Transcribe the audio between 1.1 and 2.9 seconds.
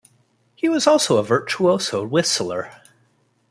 a virtuoso whistler.